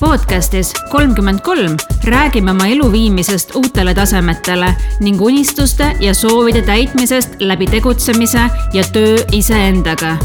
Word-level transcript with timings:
podcastis 0.00 0.72
kolmkümmend 0.90 1.40
kolm 1.40 1.76
räägime 2.04 2.50
oma 2.50 2.66
elu 2.66 2.92
viimisest 2.92 3.54
uutele 3.56 3.94
tasemetele 3.94 4.74
ning 5.00 5.20
unistuste 5.20 5.96
ja 6.00 6.14
soovide 6.14 6.62
täitmisest 6.62 7.40
läbi 7.40 7.66
tegutsemise 7.66 8.40
ja 8.72 8.84
töö 8.92 9.16
iseendaga. 9.32 10.16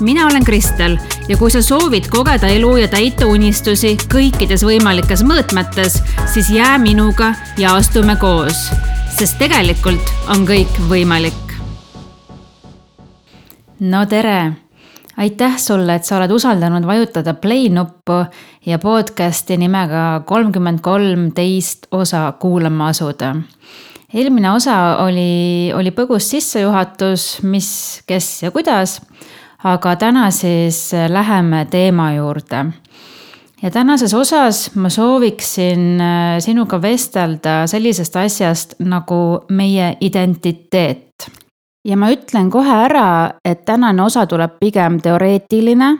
mina 0.00 0.26
olen 0.26 0.44
Kristel 0.44 0.98
ja 1.28 1.36
kui 1.36 1.50
sa 1.50 1.62
soovid 1.62 2.08
kogeda 2.10 2.46
elu 2.46 2.76
ja 2.76 2.88
täita 2.88 3.26
unistusi 3.26 3.96
kõikides 4.14 4.64
võimalikes 4.64 5.24
mõõtmetes, 5.24 6.02
siis 6.26 6.50
jää 6.50 6.78
minuga 6.78 7.34
ja 7.58 7.74
astume 7.74 8.16
koos, 8.16 8.70
sest 9.18 9.38
tegelikult 9.38 10.12
on 10.28 10.46
kõik 10.46 10.80
võimalik. 10.88 11.45
No 13.80 14.06
tere 14.06 14.52
aitäh 15.16 15.56
sulle, 15.58 15.96
et 15.96 16.04
sa 16.04 16.18
oled 16.18 16.30
usaldanud 16.30 16.86
vajutada 16.86 17.34
play 17.40 17.68
nuppu 17.72 18.24
ja 18.66 18.78
podcast'i 18.78 19.56
nimega 19.60 20.22
kolmkümmend 20.28 20.82
kolm 20.84 21.30
teist 21.34 21.86
osa 21.90 22.32
kuulama 22.40 22.88
asuda. 22.92 23.34
eelmine 24.14 24.50
osa 24.50 24.96
oli, 25.04 25.72
oli 25.74 25.90
põgus 25.90 26.30
sissejuhatus, 26.30 27.42
mis, 27.42 28.02
kes 28.06 28.42
ja 28.42 28.50
kuidas. 28.50 29.00
aga 29.64 29.96
täna 29.96 30.30
siis 30.30 30.92
läheme 31.08 31.66
teema 31.70 32.12
juurde 32.12 32.64
ja 33.62 33.70
tänases 33.70 34.14
osas 34.14 34.74
ma 34.74 34.88
sooviksin 34.88 36.00
äh, 36.00 36.38
sinuga 36.38 36.82
vestelda 36.82 37.66
sellisest 37.66 38.16
asjast 38.16 38.74
nagu 38.78 39.40
meie 39.48 39.96
identiteet 40.00 41.30
ja 41.86 41.96
ma 41.98 42.10
ütlen 42.10 42.50
kohe 42.50 42.74
ära, 42.86 43.38
et 43.44 43.64
tänane 43.68 44.02
osa 44.02 44.26
tuleb 44.26 44.58
pigem 44.60 44.98
teoreetiline, 45.02 45.92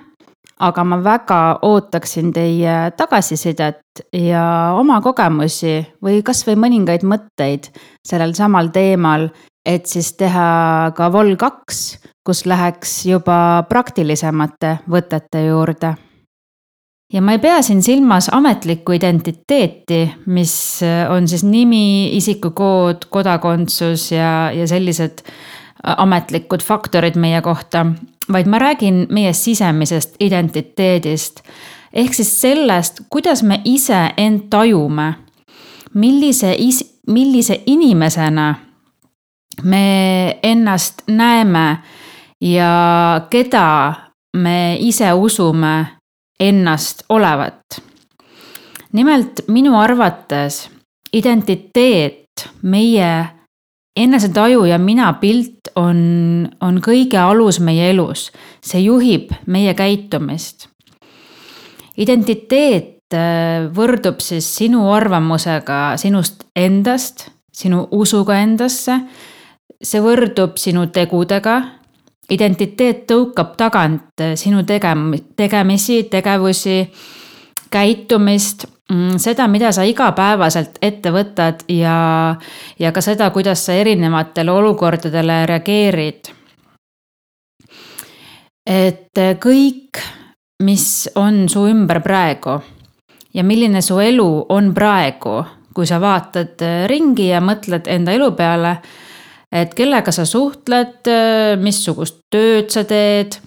aga 0.67 0.85
ma 0.85 0.99
väga 1.05 1.41
ootaksin 1.69 2.33
teie 2.35 2.77
tagasisidet 2.97 4.07
ja 4.17 4.73
oma 4.79 5.01
kogemusi 5.05 5.79
või 6.05 6.23
kasvõi 6.27 6.57
mõningaid 6.57 7.05
mõtteid 7.07 7.71
sellel 8.07 8.35
samal 8.37 8.73
teemal, 8.73 9.29
et 9.67 9.87
siis 9.87 10.15
teha 10.17 10.93
ka 10.97 11.11
vol 11.13 11.35
kaks, 11.37 11.85
kus 12.27 12.47
läheks 12.49 12.99
juba 13.07 13.39
praktilisemate 13.69 14.79
võtete 14.91 15.47
juurde. 15.47 15.95
Ja 17.13 17.21
ma 17.23 17.37
ei 17.37 17.39
pea 17.39 17.61
siin 17.63 17.85
silmas 17.87 18.27
ametlikku 18.35 18.97
identiteeti, 18.97 20.01
mis 20.35 20.55
on 21.13 21.29
siis 21.31 21.45
nimi, 21.47 22.17
isikukood, 22.17 23.07
kodakondsus 23.15 24.09
ja, 24.11 24.51
ja 24.51 24.67
sellised 24.67 25.23
ametlikud 25.85 26.63
faktorid 26.63 27.17
meie 27.17 27.41
kohta, 27.43 27.87
vaid 28.33 28.47
ma 28.47 28.59
räägin 28.59 29.07
meie 29.11 29.33
sisemisest 29.33 30.17
identiteedist. 30.21 31.41
ehk 31.93 32.15
siis 32.15 32.41
sellest, 32.41 33.01
kuidas 33.11 33.43
me 33.43 33.61
ise 33.65 34.11
end 34.17 34.41
tajume. 34.51 35.15
millise 35.95 36.55
is-, 36.59 37.01
millise 37.07 37.63
inimesena 37.67 38.55
me 39.63 40.39
ennast 40.43 41.03
näeme 41.07 41.79
ja 42.41 43.21
keda 43.31 43.95
me 44.37 44.77
ise 44.81 45.13
usume 45.13 45.87
ennast 46.41 47.03
olevat. 47.09 47.83
nimelt 48.93 49.41
minu 49.49 49.79
arvates 49.79 50.71
identiteet, 51.13 52.51
meie 52.63 53.29
enesetaju 53.97 54.65
ja 54.65 54.79
minapilt 54.79 55.71
on, 55.77 55.99
on 56.61 56.81
kõige 56.85 57.19
alus 57.21 57.61
meie 57.61 57.91
elus. 57.91 58.31
see 58.61 58.83
juhib 58.85 59.33
meie 59.47 59.75
käitumist. 59.75 60.69
identiteet 61.97 63.15
äh, 63.15 63.67
võrdub 63.73 64.21
siis 64.21 64.49
sinu 64.57 64.91
arvamusega 64.93 65.97
sinust 65.97 66.45
endast, 66.57 67.31
sinu 67.53 67.89
usuga 67.91 68.41
endasse. 68.41 69.01
see 69.83 70.01
võrdub 70.01 70.57
sinu 70.57 70.87
tegudega. 70.87 71.63
identiteet 72.31 73.07
tõukab 73.07 73.57
tagant 73.57 74.25
sinu 74.35 74.63
tegem-, 74.63 75.15
tegemisi, 75.37 76.03
tegevusi, 76.11 76.91
käitumist 77.71 78.67
seda, 79.19 79.49
mida 79.49 79.73
sa 79.75 79.83
igapäevaselt 79.87 80.79
ette 80.83 81.11
võtad 81.11 81.65
ja, 81.73 82.37
ja 82.79 82.93
ka 82.95 83.03
seda, 83.03 83.31
kuidas 83.35 83.65
sa 83.67 83.75
erinevatele 83.75 84.53
olukordadele 84.53 85.45
reageerid. 85.51 86.33
et 88.67 89.19
kõik, 89.43 89.99
mis 90.63 91.09
on 91.15 91.49
su 91.49 91.67
ümber 91.71 92.01
praegu 92.03 92.61
ja 93.35 93.45
milline 93.45 93.83
su 93.83 93.99
elu 94.01 94.47
on 94.49 94.73
praegu, 94.75 95.45
kui 95.75 95.87
sa 95.87 96.01
vaatad 96.01 96.63
ringi 96.87 97.29
ja 97.29 97.41
mõtled 97.41 97.87
enda 97.87 98.13
elu 98.13 98.33
peale, 98.33 98.77
et 99.53 99.75
kellega 99.75 100.13
sa 100.13 100.25
suhtled, 100.25 101.11
missugust 101.61 102.23
tööd 102.31 102.71
sa 102.71 102.85
teed, 102.85 103.39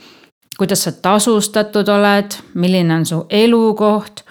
kuidas 0.57 0.83
sa 0.83 0.91
tasustatud 0.91 1.89
oled, 1.89 2.35
milline 2.53 2.93
on 2.93 3.05
su 3.05 3.23
elukoht 3.29 4.23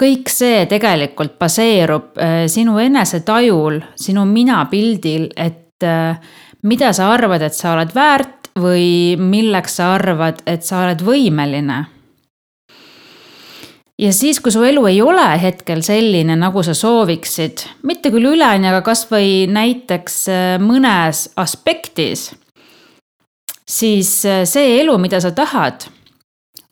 kõik 0.00 0.30
see 0.32 0.64
tegelikult 0.70 1.36
baseerub 1.38 2.18
äh, 2.18 2.44
sinu 2.50 2.78
enesetajul, 2.82 3.80
sinu 3.98 4.26
minapildil, 4.26 5.28
et 5.36 5.86
äh, 5.86 6.18
mida 6.66 6.92
sa 6.96 7.12
arvad, 7.14 7.44
et 7.46 7.54
sa 7.54 7.74
oled 7.76 7.94
väärt 7.94 8.50
või 8.58 9.14
milleks 9.18 9.78
sa 9.80 9.94
arvad, 9.96 10.42
et 10.46 10.66
sa 10.66 10.84
oled 10.84 11.02
võimeline. 11.02 11.84
ja 13.98 14.12
siis, 14.12 14.40
kui 14.42 14.50
su 14.50 14.62
elu 14.66 14.86
ei 14.90 15.00
ole 15.02 15.26
hetkel 15.38 15.82
selline, 15.86 16.36
nagu 16.36 16.62
sa 16.66 16.74
sooviksid, 16.74 17.62
mitte 17.86 18.10
küll 18.10 18.32
üleni, 18.34 18.68
aga 18.68 18.82
kasvõi 18.82 19.46
näiteks 19.46 20.22
äh, 20.28 20.46
mõnes 20.58 21.28
aspektis, 21.36 22.32
siis 23.64 24.10
see 24.26 24.80
elu, 24.80 24.98
mida 24.98 25.20
sa 25.22 25.30
tahad, 25.32 25.86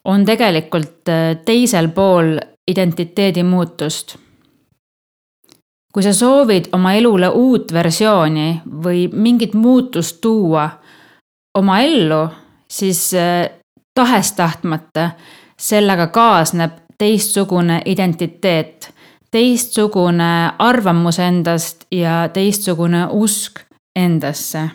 on 0.05 0.27
tegelikult 0.27 1.09
teisel 1.47 1.89
pool 1.95 2.35
identiteedi 2.71 3.43
muutust. 3.43 4.17
kui 5.93 6.03
sa 6.03 6.13
soovid 6.13 6.71
oma 6.73 6.95
elule 6.97 7.29
uut 7.29 7.73
versiooni 7.73 8.63
või 8.85 9.09
mingit 9.13 9.55
muutust 9.55 10.21
tuua 10.21 10.71
oma 11.55 11.81
ellu, 11.81 12.29
siis 12.69 13.15
äh, 13.15 13.51
tahes-tahtmata 13.95 15.11
sellega 15.59 16.07
kaasneb 16.07 16.73
teistsugune 16.99 17.83
identiteet, 17.85 18.95
teistsugune 19.31 20.53
arvamus 20.59 21.19
endast 21.19 21.87
ja 21.91 22.29
teistsugune 22.33 23.07
usk 23.11 23.61
endasse. 23.97 24.71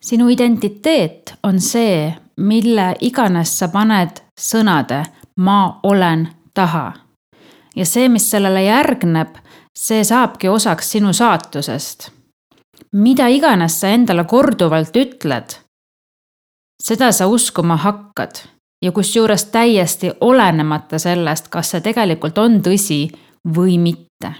sinu 0.00 0.28
identiteet 0.28 1.34
on 1.42 1.60
see, 1.60 2.14
mille 2.36 2.94
iganes 3.00 3.58
sa 3.58 3.68
paned 3.68 4.20
sõnade 4.40 5.04
ma 5.36 5.80
olen 5.82 6.28
taha. 6.54 6.92
ja 7.76 7.86
see, 7.86 8.08
mis 8.08 8.30
sellele 8.30 8.62
järgneb, 8.62 9.34
see 9.74 10.04
saabki 10.04 10.48
osaks 10.48 10.90
sinu 10.90 11.12
saatusest. 11.12 12.10
mida 12.92 13.26
iganes 13.28 13.80
sa 13.80 13.88
endale 13.88 14.24
korduvalt 14.24 14.96
ütled, 14.96 15.56
seda 16.82 17.12
sa 17.12 17.26
uskuma 17.26 17.76
hakkad 17.76 18.44
ja 18.82 18.92
kusjuures 18.92 19.44
täiesti 19.44 20.12
olenemata 20.20 20.98
sellest, 20.98 21.48
kas 21.48 21.70
see 21.70 21.80
tegelikult 21.80 22.38
on 22.38 22.60
tõsi 22.62 23.08
või 23.56 23.78
mitte. 23.78 24.34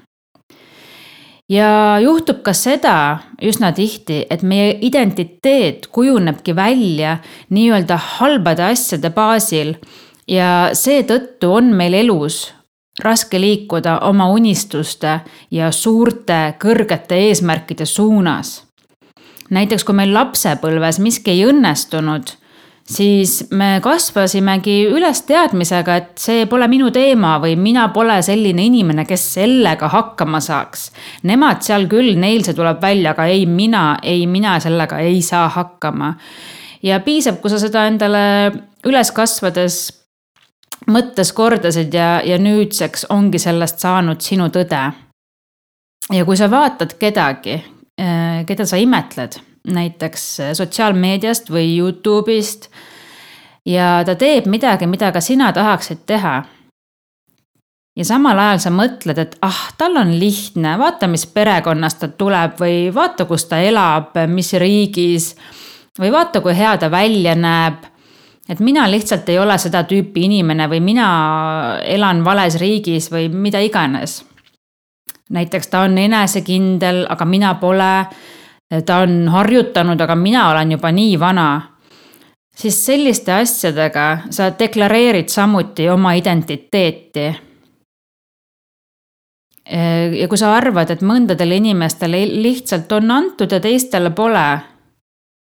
ja 1.50 1.98
juhtub 2.00 2.42
ka 2.42 2.52
seda 2.52 3.18
üsna 3.42 3.72
tihti, 3.72 4.26
et 4.30 4.42
meie 4.42 4.78
identiteet 4.80 5.86
kujunebki 5.86 6.56
välja 6.56 7.18
nii-öelda 7.50 7.96
halbade 7.96 8.62
asjade 8.64 9.10
baasil 9.10 9.74
ja 10.28 10.70
seetõttu 10.72 11.52
on 11.52 11.72
meil 11.76 11.94
elus 11.94 12.52
raske 13.02 13.40
liikuda 13.40 13.98
oma 14.06 14.28
unistuste 14.30 15.18
ja 15.50 15.70
suurte 15.72 16.54
kõrgete 16.62 17.18
eesmärkide 17.28 17.86
suunas. 17.86 18.62
näiteks 19.50 19.84
kui 19.84 19.94
meil 19.94 20.14
lapsepõlves 20.14 20.98
miski 20.98 21.30
ei 21.30 21.44
õnnestunud, 21.46 22.30
siis 22.88 23.50
me 23.50 23.80
kasvasimegi 23.82 24.86
üles 24.88 25.22
teadmisega, 25.28 25.96
et 25.96 26.18
see 26.18 26.46
pole 26.46 26.68
minu 26.68 26.90
teema 26.90 27.36
või 27.42 27.56
mina 27.56 27.88
pole 27.88 28.20
selline 28.22 28.64
inimene, 28.64 29.04
kes 29.04 29.26
sellega 29.34 29.88
hakkama 29.88 30.40
saaks. 30.40 30.90
Nemad 31.22 31.62
seal 31.62 31.86
küll, 31.88 32.14
neil 32.16 32.44
see 32.44 32.54
tuleb 32.54 32.80
välja, 32.82 33.12
aga 33.12 33.26
ei 33.26 33.46
mina, 33.46 33.98
ei 34.02 34.26
mina 34.26 34.58
sellega 34.60 34.98
ei 34.98 35.22
saa 35.22 35.48
hakkama. 35.48 36.14
ja 36.82 37.00
piisab, 37.00 37.40
kui 37.40 37.50
sa 37.50 37.58
seda 37.58 37.86
endale 37.86 38.52
üles 38.84 39.12
kasvades 39.12 40.03
mõttes 40.90 41.32
kordasid 41.32 41.94
ja, 41.94 42.18
ja 42.24 42.38
nüüdseks 42.40 43.08
ongi 43.12 43.40
sellest 43.42 43.82
saanud 43.84 44.20
sinu 44.24 44.48
tõde. 44.52 44.82
ja 46.12 46.24
kui 46.24 46.36
sa 46.36 46.50
vaatad 46.50 46.96
kedagi, 47.00 47.60
äh, 48.00 48.44
keda 48.46 48.66
sa 48.66 48.76
imetled, 48.76 49.38
näiteks 49.64 50.26
sotsiaalmeediast 50.52 51.50
või 51.50 51.76
Youtube'ist. 51.78 52.68
ja 53.66 54.02
ta 54.04 54.14
teeb 54.14 54.46
midagi, 54.46 54.86
mida 54.86 55.12
ka 55.12 55.20
sina 55.20 55.52
tahaksid 55.52 56.04
teha. 56.06 56.44
ja 57.96 58.04
samal 58.04 58.38
ajal 58.38 58.58
sa 58.58 58.70
mõtled, 58.70 59.18
et 59.18 59.38
ah, 59.42 59.72
tal 59.78 59.96
on 59.96 60.18
lihtne, 60.18 60.78
vaata, 60.78 61.06
mis 61.06 61.26
perekonnast 61.26 61.98
ta 61.98 62.08
tuleb 62.08 62.60
või 62.60 62.94
vaata, 62.94 63.24
kus 63.24 63.44
ta 63.44 63.58
elab, 63.58 64.16
mis 64.28 64.52
riigis. 64.52 65.36
või 65.98 66.12
vaata, 66.12 66.40
kui 66.40 66.54
hea 66.54 66.76
ta 66.76 66.90
välja 66.90 67.34
näeb 67.34 67.93
et 68.48 68.60
mina 68.60 68.90
lihtsalt 68.90 69.28
ei 69.28 69.38
ole 69.38 69.56
seda 69.58 69.84
tüüpi 69.88 70.26
inimene 70.28 70.68
või 70.68 70.80
mina 70.84 71.08
elan 71.80 72.24
vales 72.24 72.58
riigis 72.60 73.10
või 73.12 73.28
mida 73.28 73.60
iganes. 73.60 74.24
näiteks 75.30 75.68
ta 75.68 75.80
on 75.80 75.98
enesekindel, 75.98 77.06
aga 77.08 77.24
mina 77.24 77.54
pole. 77.54 78.06
ta 78.86 78.96
on 78.96 79.28
harjutanud, 79.28 80.00
aga 80.00 80.14
mina 80.14 80.50
olen 80.50 80.72
juba 80.72 80.92
nii 80.92 81.20
vana. 81.20 81.62
siis 82.56 82.86
selliste 82.86 83.32
asjadega 83.32 84.18
sa 84.30 84.50
deklareerid 84.58 85.28
samuti 85.28 85.88
oma 85.88 86.12
identiteeti. 86.12 87.34
ja 90.20 90.28
kui 90.28 90.38
sa 90.38 90.54
arvad, 90.56 90.90
et 90.90 91.00
mõndadele 91.00 91.56
inimestele 91.56 92.26
lihtsalt 92.26 92.92
on 92.92 93.10
antud 93.10 93.52
ja 93.52 93.60
teistele 93.60 94.10
pole 94.10 94.73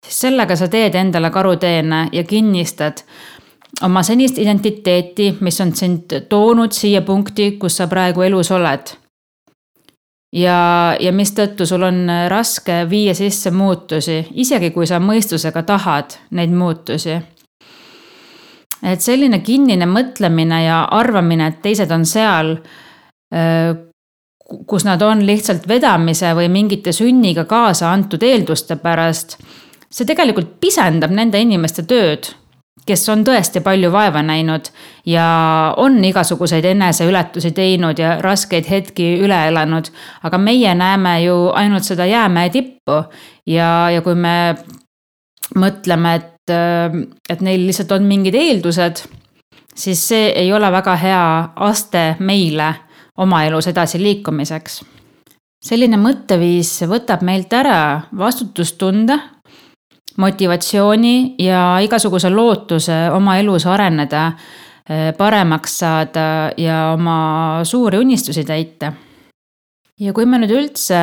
siis 0.06 0.20
sellega 0.20 0.56
sa 0.56 0.69
teed 0.69 0.94
endale 0.94 1.31
karuteene 1.31 2.08
ja 2.12 2.25
kinnistad 2.25 3.05
oma 3.82 4.02
senist 4.02 4.38
identiteeti, 4.38 5.37
mis 5.41 5.61
on 5.61 5.75
sind 5.76 6.17
toonud 6.29 6.73
siia 6.75 7.02
punkti, 7.02 7.52
kus 7.61 7.76
sa 7.81 7.87
praegu 7.88 8.23
elus 8.23 8.50
oled. 8.50 8.97
ja, 10.37 10.94
ja 11.00 11.12
mistõttu 11.12 11.67
sul 11.67 11.82
on 11.82 12.06
raske 12.29 12.85
viia 12.91 13.14
sisse 13.14 13.50
muutusi, 13.50 14.26
isegi 14.35 14.70
kui 14.70 14.87
sa 14.87 15.00
mõistusega 15.00 15.62
tahad 15.62 16.17
neid 16.31 16.50
muutusi. 16.50 17.20
et 18.82 19.00
selline 19.00 19.38
kinnine 19.38 19.87
mõtlemine 19.87 20.64
ja 20.64 20.85
arvamine, 20.85 21.47
et 21.47 21.62
teised 21.62 21.91
on 21.91 22.06
seal, 22.06 22.56
kus 24.67 24.85
nad 24.85 25.02
on 25.02 25.26
lihtsalt 25.26 25.69
vedamise 25.69 26.35
või 26.35 26.49
mingite 26.49 26.93
sünniga 26.93 27.44
kaasa 27.44 27.93
antud 27.93 28.23
eelduste 28.23 28.76
pärast 28.76 29.38
see 29.91 30.07
tegelikult 30.07 30.59
pisendab 30.63 31.13
nende 31.15 31.41
inimeste 31.43 31.85
tööd, 31.89 32.31
kes 32.87 33.03
on 33.13 33.25
tõesti 33.27 33.61
palju 33.63 33.91
vaeva 33.93 34.23
näinud 34.25 34.71
ja 35.09 35.27
on 35.79 35.99
igasuguseid 36.05 36.65
eneseületusi 36.71 37.53
teinud 37.55 37.99
ja 38.01 38.17
raskeid 38.23 38.69
hetki 38.71 39.13
üle 39.21 39.37
elanud. 39.51 39.91
aga 40.23 40.39
meie 40.39 40.75
näeme 40.75 41.23
ju 41.23 41.51
ainult 41.55 41.85
seda 41.85 42.07
jäämäe 42.07 42.51
tippu 42.51 43.03
ja, 43.47 43.91
ja 43.91 44.03
kui 44.03 44.15
me 44.15 44.55
mõtleme, 45.59 46.15
et, 46.15 46.55
et 47.29 47.41
neil 47.41 47.67
lihtsalt 47.67 47.93
on 47.93 48.07
mingid 48.07 48.35
eeldused, 48.35 49.03
siis 49.75 50.07
see 50.09 50.31
ei 50.31 50.53
ole 50.53 50.71
väga 50.73 50.97
hea 50.97 51.27
aste 51.57 52.15
meile 52.19 52.75
oma 53.19 53.45
elus 53.45 53.67
edasiliikumiseks 53.67 54.81
selline 55.61 55.99
mõtteviis 56.01 56.73
võtab 56.89 57.23
meilt 57.27 57.53
ära 57.53 58.09
vastutustunde 58.17 59.19
motivatsiooni 60.17 61.35
ja 61.39 61.79
igasuguse 61.83 62.31
lootuse 62.31 63.11
oma 63.15 63.37
elus 63.39 63.67
areneda, 63.67 64.33
eh, 64.89 65.12
paremaks 65.17 65.79
saada 65.79 66.51
ja 66.57 66.91
oma 66.93 67.61
suuri 67.65 67.99
unistusi 67.99 68.45
täita. 68.45 68.93
ja 70.01 70.12
kui 70.17 70.25
me 70.25 70.39
nüüd 70.41 70.53
üldse 70.57 70.97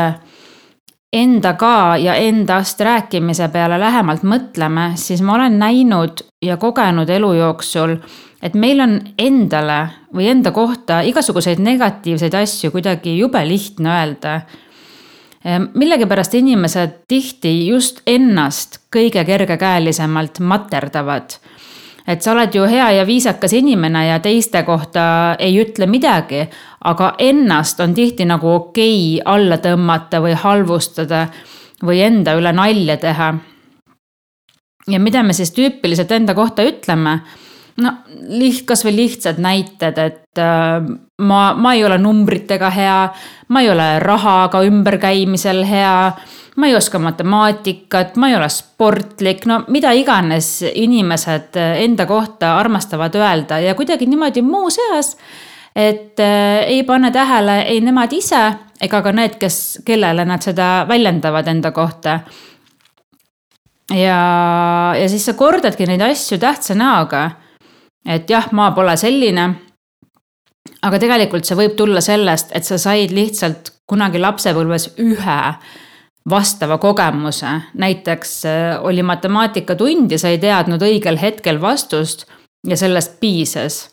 endaga 1.14 1.98
ja 2.02 2.16
endast 2.18 2.82
rääkimise 2.82 3.48
peale 3.54 3.78
lähemalt 3.80 4.24
mõtleme, 4.28 4.92
siis 4.96 5.22
ma 5.22 5.36
olen 5.36 5.60
näinud 5.60 6.24
ja 6.42 6.58
kogenud 6.58 7.10
elu 7.10 7.34
jooksul, 7.34 7.96
et 8.42 8.58
meil 8.58 8.82
on 8.82 9.00
endale 9.18 9.80
või 10.14 10.32
enda 10.32 10.52
kohta 10.52 11.02
igasuguseid 11.06 11.62
negatiivseid 11.64 12.34
asju 12.34 12.72
kuidagi 12.72 13.18
jube 13.18 13.44
lihtne 13.48 13.94
öelda 13.94 14.42
millegipärast 15.74 16.34
inimesed 16.34 17.04
tihti 17.08 17.68
just 17.68 18.02
ennast 18.08 18.80
kõige 18.96 19.24
kergekäelisemalt 19.26 20.40
materdavad. 20.40 21.38
et 22.08 22.22
sa 22.22 22.32
oled 22.32 22.56
ju 22.56 22.64
hea 22.64 22.92
ja 22.92 23.06
viisakas 23.06 23.54
inimene 23.54 24.08
ja 24.08 24.20
teiste 24.20 24.64
kohta 24.64 25.36
ei 25.40 25.60
ütle 25.62 25.86
midagi, 25.86 26.48
aga 26.84 27.14
ennast 27.20 27.80
on 27.80 27.94
tihti 27.94 28.26
nagu 28.26 28.50
okei 28.50 29.20
okay 29.20 29.36
alla 29.36 29.58
tõmmata 29.58 30.22
või 30.22 30.34
halvustada 30.34 31.28
või 31.84 32.02
enda 32.02 32.34
üle 32.34 32.52
nalja 32.54 32.98
teha. 32.98 33.34
ja 34.88 35.00
mida 35.00 35.24
me 35.24 35.34
siis 35.34 35.52
tüüpiliselt 35.52 36.12
enda 36.12 36.34
kohta 36.34 36.64
ütleme 36.64 37.22
no 37.84 37.94
liht-, 38.30 38.66
kasvõi 38.68 38.96
lihtsad 38.96 39.42
näited, 39.42 40.00
et 40.02 40.42
äh, 40.42 40.80
ma, 41.22 41.42
ma 41.54 41.74
ei 41.78 41.86
ole 41.86 42.00
numbritega 42.02 42.72
hea, 42.74 42.98
ma 43.54 43.64
ei 43.64 43.72
ole 43.74 43.88
rahaga 44.04 44.64
ümberkäimisel 44.68 45.64
hea, 45.68 45.96
ma 46.58 46.70
ei 46.70 46.76
oska 46.76 47.00
matemaatikat, 47.02 48.16
ma 48.18 48.32
ei 48.32 48.38
ole 48.38 48.50
sportlik, 48.54 49.46
no 49.50 49.62
mida 49.74 49.94
iganes 49.94 50.62
inimesed 50.74 51.60
enda 51.84 52.08
kohta 52.10 52.56
armastavad 52.58 53.16
öelda 53.16 53.62
ja 53.62 53.76
kuidagi 53.78 54.10
niimoodi 54.10 54.42
muuseas, 54.42 55.16
et 55.76 56.20
äh, 56.20 56.64
ei 56.66 56.84
pane 56.84 57.12
tähele 57.14 57.62
ei 57.70 57.82
nemad 57.86 58.14
ise 58.18 58.46
ega 58.82 59.02
ka 59.02 59.14
need, 59.14 59.38
kes, 59.42 59.80
kellele 59.86 60.26
nad 60.26 60.44
seda 60.46 60.86
väljendavad 60.90 61.48
enda 61.50 61.72
kohta. 61.74 62.20
Ja, 63.94 64.22
ja 65.00 65.08
siis 65.10 65.24
sa 65.26 65.34
kordadki 65.38 65.86
neid 65.88 66.02
asju 66.04 66.38
tähtsa 66.42 66.76
näoga 66.76 67.30
et 68.06 68.30
jah, 68.30 68.52
ma 68.52 68.72
pole 68.72 68.98
selline. 68.98 69.48
aga 70.82 71.00
tegelikult 71.00 71.46
see 71.48 71.58
võib 71.58 71.76
tulla 71.76 72.02
sellest, 72.02 72.52
et 72.56 72.66
sa 72.66 72.78
said 72.78 73.12
lihtsalt 73.12 73.72
kunagi 73.88 74.20
lapsepõlves 74.20 74.92
ühe 75.00 75.42
vastava 76.30 76.78
kogemuse. 76.78 77.62
näiteks 77.74 78.46
äh, 78.46 78.86
oli 78.86 79.04
matemaatikatund 79.04 80.12
ja 80.12 80.20
sa 80.20 80.30
ei 80.34 80.38
teadnud 80.38 80.82
õigel 80.82 81.20
hetkel 81.22 81.62
vastust 81.62 82.28
ja 82.68 82.78
sellest 82.78 83.20
piisas. 83.20 83.90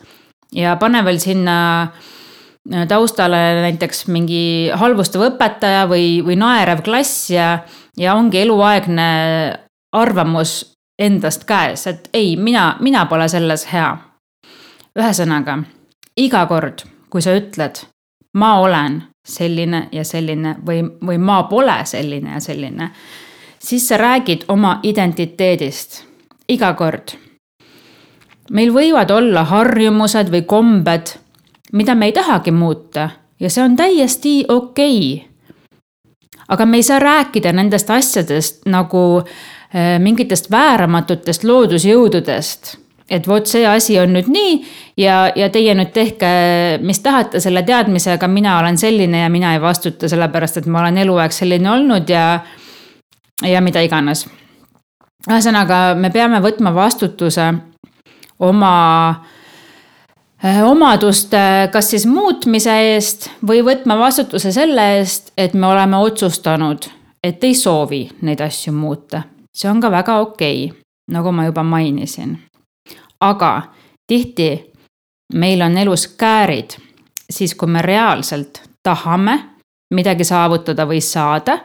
ja 0.52 0.76
pane 0.76 1.04
veel 1.04 1.18
sinna 1.18 1.56
äh, 1.82 2.86
taustale 2.88 3.62
näiteks 3.68 4.06
mingi 4.08 4.70
halvustav 4.74 5.28
õpetaja 5.30 5.86
või, 5.88 6.22
või 6.26 6.36
naerev 6.36 6.82
klass 6.82 7.30
ja, 7.30 7.58
ja 7.96 8.14
ongi 8.14 8.42
eluaegne 8.42 9.10
arvamus 9.94 10.73
endast 10.98 11.44
käes, 11.44 11.86
et 11.86 12.08
ei, 12.12 12.36
mina, 12.36 12.76
mina 12.80 13.06
pole 13.06 13.28
selles 13.28 13.66
hea. 13.72 13.96
ühesõnaga, 14.98 15.58
iga 16.16 16.44
kord, 16.46 16.84
kui 17.10 17.22
sa 17.22 17.34
ütled, 17.34 17.80
ma 18.38 18.58
olen 18.62 19.02
selline 19.26 19.88
ja 19.92 20.04
selline 20.04 20.56
või, 20.66 20.84
või 21.06 21.18
ma 21.18 21.42
pole 21.50 21.80
selline 21.84 22.36
ja 22.36 22.40
selline, 22.40 22.90
siis 23.58 23.88
sa 23.88 23.96
räägid 23.96 24.44
oma 24.48 24.78
identiteedist 24.82 26.04
iga 26.48 26.74
kord. 26.74 27.16
meil 28.50 28.70
võivad 28.72 29.10
olla 29.10 29.44
harjumused 29.44 30.30
või 30.30 30.42
kombed, 30.42 31.18
mida 31.72 31.94
me 31.94 32.06
ei 32.06 32.12
tahagi 32.12 32.50
muuta 32.50 33.10
ja 33.40 33.50
see 33.50 33.64
on 33.64 33.76
täiesti 33.76 34.44
okei 34.48 35.14
okay. 35.14 35.28
aga 36.48 36.66
me 36.66 36.76
ei 36.76 36.82
saa 36.82 36.98
rääkida 36.98 37.52
nendest 37.52 37.90
asjadest 37.90 38.66
nagu 38.66 39.24
Äh, 39.24 39.63
mingitest 39.74 40.50
vääramatutest 40.50 41.44
loodusjõududest. 41.44 42.76
et 43.10 43.26
vot 43.28 43.46
see 43.46 43.66
asi 43.68 43.98
on 44.00 44.14
nüüd 44.14 44.28
nii 44.32 44.52
ja, 44.96 45.32
ja 45.36 45.50
teie 45.52 45.74
nüüd 45.76 45.90
tehke, 45.92 46.28
mis 46.80 47.02
tahate 47.04 47.40
selle 47.40 47.62
teadmisega, 47.62 48.28
mina 48.28 48.58
olen 48.58 48.78
selline 48.78 49.20
ja 49.20 49.28
mina 49.28 49.52
ei 49.52 49.60
vastuta, 49.60 50.08
sellepärast 50.08 50.62
et 50.62 50.66
ma 50.66 50.80
olen 50.80 50.98
eluaeg 51.02 51.34
selline 51.34 51.70
olnud 51.70 52.08
ja, 52.08 52.40
ja 53.42 53.60
mida 53.60 53.82
iganes. 53.84 54.24
ühesõnaga, 55.28 55.94
me 55.98 56.10
peame 56.10 56.40
võtma 56.40 56.74
vastutuse 56.74 57.50
oma 58.38 58.72
äh, 60.44 60.62
omaduste 60.64 61.68
kas 61.72 61.90
siis 61.90 62.06
muutmise 62.06 62.78
eest 62.94 63.30
või 63.46 63.60
võtma 63.66 63.98
vastutuse 63.98 64.52
selle 64.52 64.88
eest, 64.98 65.32
et 65.36 65.54
me 65.54 65.66
oleme 65.66 65.96
otsustanud, 65.96 66.88
et 67.22 67.44
ei 67.44 67.54
soovi 67.54 68.06
neid 68.22 68.40
asju 68.40 68.72
muuta 68.72 69.33
see 69.56 69.70
on 69.70 69.80
ka 69.80 69.90
väga 69.90 70.18
okei 70.20 70.64
okay,, 70.66 70.80
nagu 71.10 71.32
ma 71.32 71.44
juba 71.44 71.62
mainisin. 71.62 72.38
aga 73.20 73.62
tihti 74.06 74.72
meil 75.34 75.62
on 75.62 75.78
elus 75.78 76.08
käärid, 76.08 76.76
siis 77.30 77.54
kui 77.54 77.68
me 77.68 77.82
reaalselt 77.82 78.62
tahame 78.82 79.38
midagi 79.94 80.24
saavutada 80.24 80.86
või 80.86 81.00
saada 81.00 81.58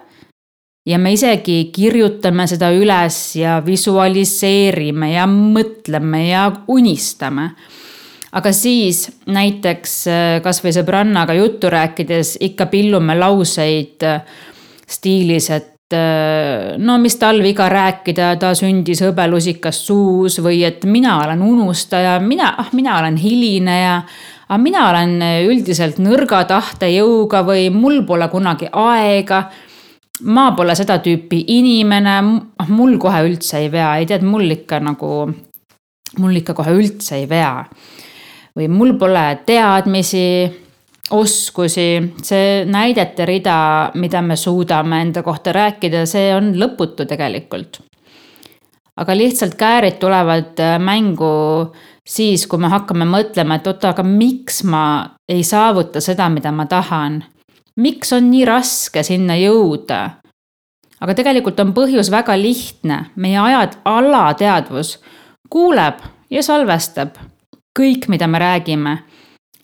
ja 0.86 1.00
me 1.00 1.14
isegi 1.14 1.70
kirjutame 1.74 2.48
seda 2.48 2.72
üles 2.74 3.18
ja 3.40 3.60
visualiseerime 3.66 5.14
ja 5.14 5.28
mõtleme 5.30 6.24
ja 6.30 6.46
unistame. 6.68 7.52
aga 8.32 8.52
siis 8.54 9.10
näiteks 9.26 9.94
äh, 10.08 10.42
kasvõi 10.46 10.74
sõbrannaga 10.74 11.34
juttu 11.34 11.70
rääkides 11.70 12.38
ikka 12.40 12.66
pillume 12.66 13.16
lauseid 13.18 14.04
äh, 14.06 14.22
stiilis, 14.88 15.50
et 15.50 15.79
no 16.78 16.98
mis 17.02 17.16
tal 17.18 17.42
viga 17.42 17.66
rääkida, 17.70 18.36
ta 18.40 18.52
sündis 18.58 19.02
hõbelusikas 19.02 19.80
suus 19.88 20.38
või 20.44 20.62
et 20.68 20.86
mina 20.86 21.16
olen 21.24 21.42
unustaja, 21.42 22.20
mina, 22.22 22.54
ah 22.62 22.70
mina 22.74 23.00
olen 23.00 23.18
hilineja. 23.18 24.04
aga 24.50 24.58
mina 24.58 24.90
olen 24.90 25.22
üldiselt 25.50 25.98
nõrga 25.98 26.44
tahtejõuga 26.46 27.44
või 27.46 27.70
mul 27.74 28.04
pole 28.06 28.30
kunagi 28.30 28.70
aega. 28.72 29.50
ma 30.22 30.52
pole 30.52 30.76
seda 30.76 31.00
tüüpi 31.00 31.44
inimene, 31.48 32.18
ah 32.60 32.70
mul 32.70 32.98
kohe 32.98 33.24
üldse 33.26 33.58
ei 33.58 33.72
vea, 33.72 33.98
ei 33.98 34.06
tead, 34.06 34.22
mul 34.22 34.52
ikka 34.52 34.80
nagu, 34.80 35.34
mul 36.18 36.36
ikka 36.36 36.54
kohe 36.54 36.72
üldse 36.72 37.16
ei 37.16 37.30
vea. 37.30 37.66
või 38.56 38.68
mul 38.68 38.94
pole 38.94 39.40
teadmisi 39.46 40.69
oskusi, 41.10 42.14
see 42.24 42.66
näidete 42.66 43.26
rida, 43.26 43.92
mida 43.96 44.22
me 44.22 44.36
suudame 44.36 45.02
enda 45.02 45.24
kohta 45.24 45.54
rääkida, 45.56 46.06
see 46.10 46.34
on 46.36 46.54
lõputu 46.60 47.08
tegelikult. 47.10 47.82
aga 49.00 49.16
lihtsalt 49.16 49.56
käärid 49.56 49.96
tulevad 50.00 50.60
äh, 50.60 50.76
mängu 50.80 51.72
siis, 52.04 52.48
kui 52.48 52.60
me 52.60 52.68
hakkame 52.68 53.06
mõtlema, 53.08 53.56
et 53.56 53.68
oota, 53.68 53.94
aga 53.94 54.04
miks 54.04 54.64
ma 54.68 54.84
ei 55.30 55.44
saavuta 55.44 56.02
seda, 56.02 56.30
mida 56.30 56.52
ma 56.52 56.66
tahan. 56.66 57.24
miks 57.76 58.14
on 58.14 58.32
nii 58.32 58.46
raske 58.46 59.04
sinna 59.04 59.38
jõuda? 59.40 60.20
aga 61.00 61.16
tegelikult 61.16 61.60
on 61.60 61.74
põhjus 61.74 62.12
väga 62.12 62.36
lihtne, 62.38 63.06
meie 63.16 63.40
ajad, 63.40 63.80
alateadvus 63.86 64.98
kuuleb 65.50 66.02
ja 66.30 66.44
salvestab 66.44 67.16
kõik, 67.80 68.10
mida 68.10 68.28
me 68.28 68.40
räägime 68.40 68.98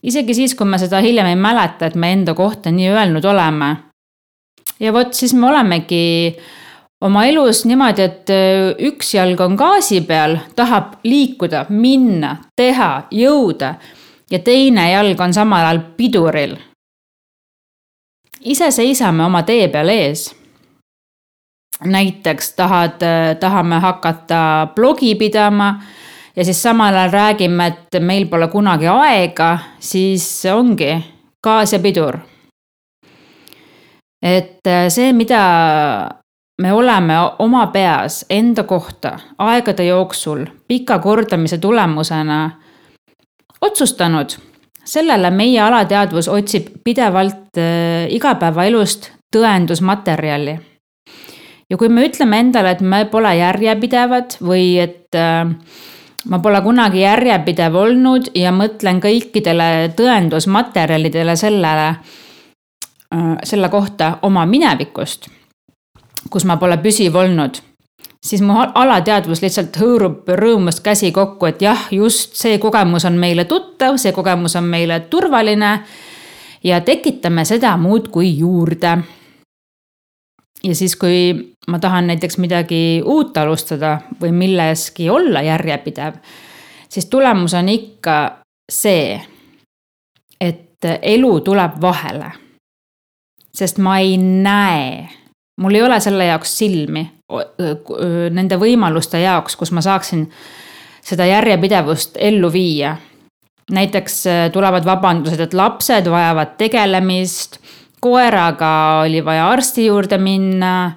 isegi 0.06 0.34
siis, 0.38 0.56
kui 0.56 0.68
me 0.70 0.80
seda 0.82 1.02
hiljem 1.04 1.32
ei 1.32 1.40
mäleta, 1.40 1.90
et 1.90 1.96
me 1.96 2.12
enda 2.14 2.36
kohta 2.38 2.72
nii 2.72 2.90
öelnud 2.94 3.26
oleme. 3.26 3.76
ja 4.80 4.94
vot 4.94 5.14
siis 5.14 5.34
me 5.34 5.48
olemegi 5.48 6.36
oma 7.02 7.26
elus 7.26 7.66
niimoodi, 7.66 8.02
et 8.02 8.30
äh, 8.34 8.72
üks 8.90 9.14
jalg 9.16 9.42
on 9.42 9.56
gaasi 9.56 10.02
peal, 10.02 10.38
tahab 10.56 11.00
liikuda, 11.04 11.66
minna, 11.70 12.38
teha, 12.56 13.08
jõuda 13.12 13.76
ja 14.32 14.40
teine 14.40 14.90
jalg 14.92 15.22
on 15.22 15.34
samal 15.34 15.66
ajal 15.66 15.84
piduril. 15.98 16.56
ise 18.42 18.72
seisame 18.72 19.26
oma 19.26 19.44
tee 19.44 19.68
peal 19.68 19.90
ees. 19.90 20.34
näiteks 21.84 22.54
tahad, 22.56 23.02
äh, 23.02 23.36
tahame 23.40 23.80
hakata 23.80 24.68
blogi 24.76 25.16
pidama 25.16 25.80
ja 26.36 26.46
siis 26.46 26.64
samal 26.64 26.96
ajal 26.96 27.12
räägime, 27.12 27.68
et 27.68 28.00
meil 28.00 28.28
pole 28.28 28.48
kunagi 28.48 28.88
aega, 28.88 29.58
siis 29.80 30.28
ongi 30.52 30.96
gaas 31.44 31.74
ja 31.74 31.80
pidur. 31.80 32.18
et 34.22 34.68
äh, 34.68 34.88
see, 34.90 35.14
mida 35.14 35.42
me 36.62 36.74
oleme 36.74 37.14
oma 37.40 37.68
peas 37.68 38.26
enda 38.30 38.64
kohta 38.64 39.20
aegade 39.38 39.86
jooksul 39.86 40.46
pika 40.68 41.00
kordamise 41.00 41.58
tulemusena 41.58 42.52
otsustanud, 43.62 44.38
sellele 44.86 45.30
meie 45.32 45.62
alateadvus 45.62 46.28
otsib 46.28 46.68
pidevalt 46.84 47.58
äh, 47.58 48.08
igapäevaelust 48.10 49.12
tõendusmaterjali. 49.36 50.60
ja 51.70 51.78
kui 51.78 51.90
me 51.90 52.08
ütleme 52.08 52.40
endale, 52.40 52.72
et 52.72 52.82
me 52.82 53.06
pole 53.06 53.36
järjepidevad 53.38 54.40
või 54.42 54.80
et 54.80 55.16
äh, 55.16 55.46
ma 56.30 56.40
pole 56.40 56.62
kunagi 56.62 57.02
järjepidev 57.02 57.76
olnud 57.76 58.32
ja 58.36 58.52
mõtlen 58.56 59.02
kõikidele 59.04 59.92
tõendusmaterjalidele 59.98 61.36
sellele, 61.36 61.88
äh, 63.14 63.32
selle 63.44 63.70
kohta 63.70 64.18
oma 64.22 64.46
minevikust, 64.46 65.30
kus 66.30 66.46
ma 66.46 66.58
pole 66.58 66.78
püsiv 66.82 67.16
olnud, 67.16 67.60
siis 68.26 68.42
mu 68.42 68.58
alateadvus 68.58 69.42
lihtsalt 69.42 69.78
hõõrub 69.78 70.30
rõõmust 70.40 70.84
käsi 70.84 71.12
kokku, 71.12 71.46
et 71.46 71.62
jah, 71.62 71.88
just 71.92 72.36
see 72.40 72.58
kogemus 72.60 73.06
on 73.06 73.20
meile 73.22 73.46
tuttav, 73.46 74.00
see 74.02 74.14
kogemus 74.16 74.56
on 74.56 74.66
meile 74.70 75.00
turvaline 75.10 75.78
ja 76.64 76.82
tekitame 76.82 77.46
seda 77.46 77.78
muudkui 77.78 78.38
juurde 78.40 78.98
ja 80.66 80.76
siis, 80.76 80.96
kui 80.96 81.34
ma 81.68 81.80
tahan 81.80 82.08
näiteks 82.08 82.38
midagi 82.42 83.02
uut 83.06 83.38
alustada 83.38 84.00
või 84.22 84.32
milleski 84.32 85.10
olla 85.10 85.42
järjepidev, 85.46 86.18
siis 86.90 87.06
tulemus 87.06 87.54
on 87.54 87.70
ikka 87.70 88.18
see, 88.72 89.20
et 90.42 90.90
elu 91.02 91.40
tuleb 91.46 91.82
vahele. 91.82 92.32
sest 93.56 93.78
ma 93.78 94.00
ei 94.04 94.18
näe, 94.18 95.08
mul 95.62 95.76
ei 95.76 95.84
ole 95.84 96.00
selle 96.04 96.26
jaoks 96.26 96.58
silmi, 96.58 97.06
nende 98.32 98.58
võimaluste 98.60 99.22
jaoks, 99.22 99.56
kus 99.56 99.72
ma 99.72 99.82
saaksin 99.82 100.26
seda 101.06 101.26
järjepidevust 101.26 102.18
ellu 102.20 102.52
viia. 102.54 102.98
näiteks 103.72 104.24
tulevad 104.54 104.86
vabandused, 104.86 105.40
et 105.40 105.54
lapsed 105.54 106.10
vajavad 106.10 106.58
tegelemist 106.58 107.58
koeraga 108.02 109.02
oli 109.04 109.22
vaja 109.26 109.50
arsti 109.50 109.86
juurde 109.86 110.18
minna. 110.18 110.92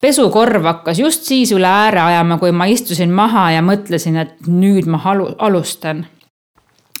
pesukorv 0.00 0.62
hakkas 0.62 0.98
just 0.98 1.24
siis 1.26 1.50
üle 1.52 1.66
ääre 1.66 2.00
ajama, 2.00 2.38
kui 2.38 2.52
ma 2.54 2.68
istusin 2.70 3.10
maha 3.10 3.50
ja 3.50 3.62
mõtlesin, 3.66 4.16
et 4.16 4.46
nüüd 4.46 4.86
ma 4.86 5.00
alu-, 5.10 5.34
alustan. 5.38 6.04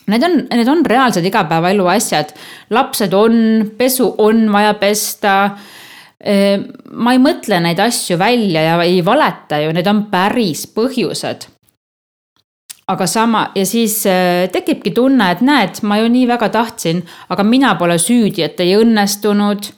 Need 0.08 0.24
on, 0.24 0.38
need 0.50 0.68
on 0.68 0.82
reaalsed 0.86 1.24
igapäevaelu 1.24 1.86
asjad. 1.86 2.32
lapsed 2.70 3.12
on, 3.12 3.70
pesu 3.78 4.14
on 4.18 4.48
vaja 4.52 4.74
pesta 4.74 5.34
ma 6.92 7.12
ei 7.14 7.20
mõtle 7.22 7.60
neid 7.62 7.78
asju 7.78 8.18
välja 8.18 8.64
ja 8.64 8.82
ei 8.82 9.04
valeta 9.04 9.60
ju, 9.62 9.70
need 9.72 9.86
on 9.86 10.08
päris 10.10 10.66
põhjused 10.74 11.46
aga 12.88 13.06
sama 13.06 13.50
ja 13.54 13.66
siis 13.66 14.06
äh, 14.06 14.48
tekibki 14.52 14.90
tunne, 14.96 15.30
et 15.30 15.42
näed, 15.44 15.82
ma 15.82 15.98
ju 16.00 16.08
nii 16.12 16.24
väga 16.28 16.48
tahtsin, 16.52 17.02
aga 17.28 17.44
mina 17.44 17.74
pole 17.80 17.98
süüdi, 18.00 18.42
et 18.46 18.60
ei 18.64 18.76
õnnestunud. 18.78 19.72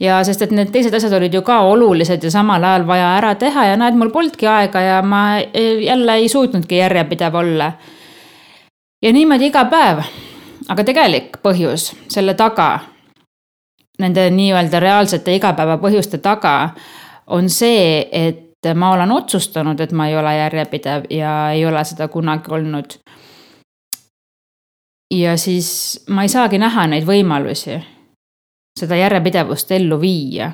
ja 0.00 0.18
sest, 0.24 0.42
et 0.44 0.50
need 0.52 0.68
teised 0.72 0.94
asjad 0.94 1.14
olid 1.16 1.34
ju 1.34 1.40
ka 1.42 1.60
olulised 1.64 2.24
ja 2.24 2.30
samal 2.30 2.64
ajal 2.64 2.84
vaja 2.86 3.14
ära 3.16 3.34
teha 3.34 3.64
ja 3.64 3.76
näed, 3.80 3.96
mul 3.96 4.10
polnudki 4.12 4.46
aega 4.46 4.80
ja 4.80 5.02
ma 5.02 5.38
äh, 5.38 5.82
jälle 5.82 6.14
ei 6.14 6.28
suutnudki 6.28 6.78
järjepidev 6.78 7.34
olla. 7.34 7.72
ja 9.02 9.12
niimoodi 9.12 9.50
iga 9.50 9.64
päev. 9.64 10.04
aga 10.68 10.84
tegelik 10.84 11.40
põhjus 11.42 11.92
selle 12.08 12.34
taga, 12.34 12.80
nende 13.98 14.30
nii-öelda 14.30 14.80
reaalsete 14.80 15.34
igapäevapõhjuste 15.34 16.18
taga 16.18 16.70
on 17.26 17.48
see, 17.50 18.06
et 18.12 18.45
et 18.64 18.74
ma 18.76 18.90
olen 18.92 19.12
otsustanud, 19.12 19.80
et 19.80 19.92
ma 19.92 20.08
ei 20.08 20.16
ole 20.16 20.36
järjepidev 20.36 21.04
ja 21.10 21.50
ei 21.50 21.66
ole 21.66 21.84
seda 21.84 22.08
kunagi 22.08 22.50
olnud. 22.50 22.98
ja 25.14 25.36
siis 25.36 26.04
ma 26.08 26.22
ei 26.22 26.28
saagi 26.28 26.58
näha 26.58 26.86
neid 26.86 27.04
võimalusi, 27.06 27.78
seda 28.78 28.96
järjepidevust 28.96 29.70
ellu 29.70 30.00
viia. 30.00 30.52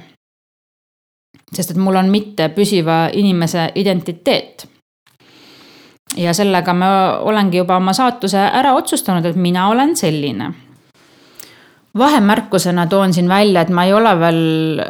sest 1.53 1.71
et 1.71 1.77
mul 1.77 1.97
on 1.97 2.11
mitte 2.11 2.49
püsiva 2.49 3.09
inimese 3.13 3.71
identiteet. 3.75 4.69
ja 6.17 6.35
sellega 6.35 6.75
ma 6.75 7.19
olengi 7.21 7.57
juba 7.57 7.77
oma 7.77 7.93
saatuse 7.93 8.39
ära 8.39 8.75
otsustanud, 8.75 9.25
et 9.25 9.37
mina 9.37 9.69
olen 9.69 9.97
selline 9.97 10.53
vahemärkusena 11.99 12.87
toon 12.87 13.13
siin 13.13 13.29
välja, 13.29 13.61
et 13.61 13.69
ma 13.69 13.85
ei 13.85 13.93
ole 13.93 14.19
veel 14.21 14.81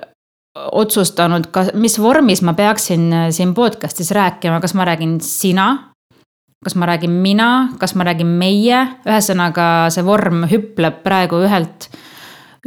otsustanud, 0.54 1.48
ka, 1.52 1.66
mis 1.80 1.96
vormis 2.00 2.42
ma 2.44 2.54
peaksin 2.56 3.08
äh, 3.12 3.30
siin 3.32 3.54
podcast'is 3.56 4.12
rääkima, 4.12 4.60
kas 4.60 4.74
ma 4.76 4.84
räägin 4.84 5.16
sina, 5.24 5.68
kas 6.64 6.76
ma 6.76 6.86
räägin 6.86 7.10
mina, 7.24 7.72
kas 7.80 7.94
ma 7.96 8.04
räägin 8.04 8.28
meie, 8.40 8.82
ühesõnaga 9.08 9.88
see 9.92 10.04
vorm 10.04 10.44
hüpleb 10.50 11.00
praegu 11.06 11.40
ühelt, 11.46 11.88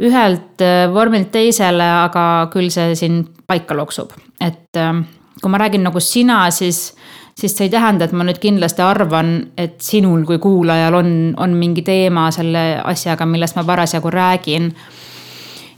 ühelt 0.02 0.64
äh, 0.64 0.86
vormilt 0.92 1.30
teisele, 1.34 1.86
aga 2.08 2.48
küll 2.52 2.72
see 2.74 2.96
siin 2.98 3.22
paika 3.46 3.78
loksub, 3.78 4.16
et 4.42 4.82
ähm, 4.82 5.06
kui 5.40 5.52
ma 5.52 5.62
räägin 5.62 5.86
nagu 5.86 6.02
sina, 6.02 6.42
siis, 6.50 6.90
siis 7.38 7.54
see 7.54 7.68
ei 7.68 7.74
tähenda, 7.76 8.08
et 8.08 8.16
ma 8.16 8.26
nüüd 8.26 8.42
kindlasti 8.42 8.82
arvan, 8.82 9.36
et 9.56 9.78
sinul 9.84 10.26
kui 10.26 10.42
kuulajal 10.42 10.98
on, 10.98 11.10
on 11.38 11.54
mingi 11.54 11.86
teema 11.86 12.32
selle 12.34 12.68
asjaga, 12.82 13.30
millest 13.30 13.56
ma 13.60 13.64
parasjagu 13.68 14.10
räägin 14.10 14.72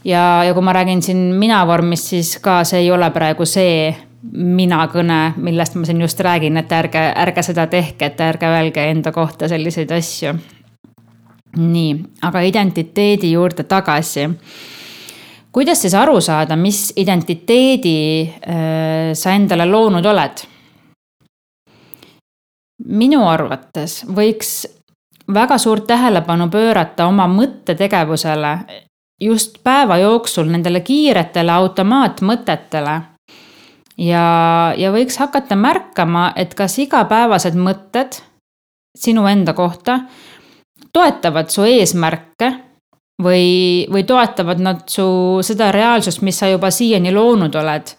ja, 0.05 0.43
ja 0.43 0.53
kui 0.53 0.63
ma 0.63 0.73
räägin 0.73 1.01
siin 1.01 1.17
mina 1.39 1.63
vormis, 1.67 2.09
siis 2.09 2.37
ka 2.43 2.63
see 2.63 2.83
ei 2.85 2.91
ole 2.91 3.09
praegu 3.11 3.45
see 3.45 3.95
mina 4.31 4.83
kõne, 4.91 5.19
millest 5.39 5.77
ma 5.79 5.87
siin 5.87 6.01
just 6.03 6.19
räägin, 6.23 6.57
et 6.59 6.71
ärge, 6.75 7.01
ärge 7.23 7.43
seda 7.45 7.67
tehke, 7.71 8.11
et 8.11 8.21
ärge 8.21 8.49
öelge 8.51 8.83
enda 8.91 9.11
kohta 9.15 9.47
selliseid 9.47 9.91
asju. 9.95 10.33
nii, 11.57 11.93
aga 12.21 12.41
identiteedi 12.45 13.31
juurde 13.31 13.63
tagasi. 13.63 14.29
kuidas 15.51 15.81
siis 15.81 15.93
aru 15.93 16.21
saada, 16.21 16.55
mis 16.55 16.93
identiteedi 16.95 18.29
äh, 18.29 19.13
sa 19.13 19.31
endale 19.31 19.65
loonud 19.65 20.05
oled? 20.05 20.45
minu 22.89 23.25
arvates 23.27 24.05
võiks 24.07 24.67
väga 25.33 25.57
suurt 25.57 25.87
tähelepanu 25.87 26.49
pöörata 26.49 27.07
oma 27.07 27.27
mõttetegevusele 27.27 28.53
just 29.21 29.57
päeva 29.63 29.97
jooksul 29.97 30.49
nendele 30.51 30.79
kiiretele 30.79 31.51
automaatmõtetele. 31.51 33.01
ja, 33.97 34.25
ja 34.77 34.91
võiks 34.91 35.19
hakata 35.19 35.55
märkama, 35.55 36.33
et 36.35 36.53
kas 36.55 36.79
igapäevased 36.79 37.55
mõtted 37.55 38.21
sinu 38.97 39.27
enda 39.27 39.53
kohta 39.53 39.99
toetavad 40.93 41.49
su 41.49 41.63
eesmärke 41.67 42.51
või, 43.23 43.85
või 43.91 44.03
toetavad 44.07 44.61
nad 44.63 44.83
su 44.89 45.39
seda 45.45 45.71
reaalsust, 45.75 46.21
mis 46.21 46.39
sa 46.39 46.49
juba 46.49 46.71
siiani 46.71 47.11
loonud 47.13 47.55
oled, 47.55 47.93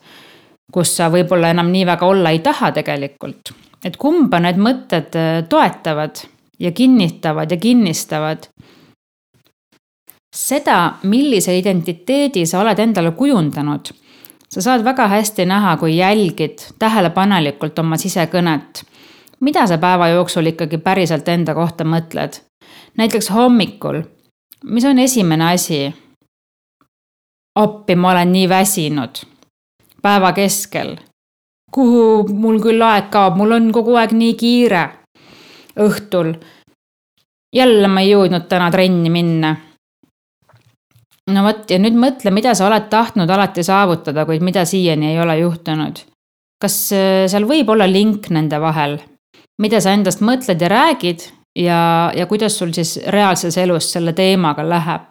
kus 0.73 0.97
sa 0.97 1.11
võib-olla 1.13 1.53
enam 1.55 1.71
nii 1.73 1.87
väga 1.87 2.07
olla 2.07 2.33
ei 2.35 2.43
taha 2.45 2.73
tegelikult. 2.73 3.53
et 3.85 3.97
kumba 3.97 4.41
need 4.41 4.59
mõtted 4.61 5.15
äh, 5.17 5.43
toetavad 5.49 6.19
ja 6.61 6.73
kinnitavad 6.73 7.51
ja 7.51 7.57
kinnistavad. 7.57 8.49
Seda, 10.49 10.99
millise 11.03 11.57
identiteedi 11.59 12.47
sa 12.47 12.61
oled 12.61 12.79
endale 12.79 13.11
kujundanud, 13.17 13.91
sa 14.49 14.63
saad 14.63 14.85
väga 14.85 15.09
hästi 15.09 15.47
näha, 15.47 15.77
kui 15.77 15.97
jälgid 15.97 16.65
tähelepanelikult 16.79 17.79
oma 17.79 17.97
sisekõnet. 17.97 18.85
mida 19.41 19.67
sa 19.67 19.79
päeva 19.79 20.09
jooksul 20.09 20.47
ikkagi 20.47 20.79
päriselt 20.79 21.29
enda 21.29 21.55
kohta 21.55 21.85
mõtled? 21.85 22.41
näiteks 22.97 23.31
hommikul 23.31 24.03
mis 24.65 24.85
on 24.85 24.99
esimene 24.99 25.53
asi? 25.53 25.95
appi, 27.59 27.97
ma 27.97 28.11
olen 28.11 28.33
nii 28.33 28.49
väsinud. 28.49 29.11
päeva 30.03 30.33
keskel. 30.33 30.97
kuhu 31.73 32.29
mul 32.29 32.61
küll 32.61 32.83
aeg 32.83 33.11
kaob, 33.11 33.37
mul 33.37 33.53
on 33.53 33.73
kogu 33.73 33.95
aeg 33.95 34.13
nii 34.13 34.35
kiire. 34.35 34.89
õhtul. 35.79 36.35
jälle 37.57 37.89
ma 37.89 38.01
ei 38.01 38.11
jõudnud 38.11 38.49
täna 38.49 38.71
trenni 38.71 39.11
minna. 39.11 39.57
No 41.35 41.45
vot 41.47 41.71
ja 41.71 41.79
nüüd 41.81 41.97
mõtle, 41.99 42.33
mida 42.35 42.55
sa 42.55 42.67
oled 42.69 42.89
tahtnud 42.93 43.31
alati 43.31 43.65
saavutada, 43.67 44.27
kuid 44.29 44.45
mida 44.45 44.65
siiani 44.65 45.13
ei 45.13 45.21
ole 45.21 45.39
juhtunud. 45.41 46.05
kas 46.61 46.77
äh, 46.93 47.27
seal 47.29 47.47
võib 47.49 47.71
olla 47.73 47.87
link 47.89 48.31
nende 48.31 48.61
vahel? 48.61 48.99
mida 49.61 49.81
sa 49.81 49.93
endast 49.93 50.21
mõtled 50.25 50.61
ja 50.61 50.69
räägid 50.69 51.27
ja, 51.59 52.13
ja 52.17 52.27
kuidas 52.27 52.59
sul 52.59 52.73
siis 52.73 52.99
reaalses 53.07 53.59
elus 53.59 53.93
selle 53.93 54.13
teemaga 54.13 54.69
läheb. 54.69 55.03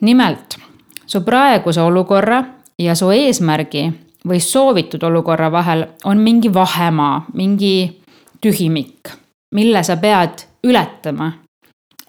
nimelt, 0.00 0.58
su 1.06 1.20
praeguse 1.22 1.80
olukorra 1.80 2.44
ja 2.78 2.94
su 2.94 3.10
eesmärgi 3.10 3.90
või 4.28 4.40
soovitud 4.40 5.02
olukorra 5.02 5.50
vahel 5.52 5.86
on 6.04 6.18
mingi 6.18 6.54
vahemaa, 6.54 7.26
mingi 7.34 8.02
tühimik, 8.40 9.10
mille 9.54 9.82
sa 9.82 9.96
pead 9.96 10.46
ületama, 10.66 11.32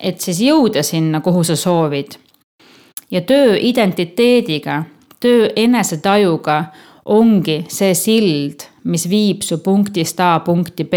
et 0.04 0.22
siis 0.22 0.42
jõuda 0.44 0.84
sinna, 0.84 1.22
kuhu 1.22 1.44
sa 1.44 1.56
soovid. 1.56 2.18
ja 3.12 3.22
töö 3.22 3.56
identiteediga, 3.60 4.84
töö 5.20 5.50
enesetajuga 5.56 6.64
ongi 7.06 7.66
see 7.70 7.94
sild, 7.96 8.68
mis 8.84 9.08
viib 9.10 9.42
su 9.44 9.58
punktist 9.64 10.20
A 10.20 10.40
punkti 10.46 10.84
B 10.84 10.96